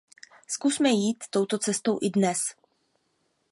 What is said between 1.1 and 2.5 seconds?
touto cestou i dnes.